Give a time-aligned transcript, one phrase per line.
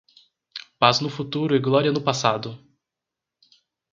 [0.79, 2.57] Paz no futuro e glória no passado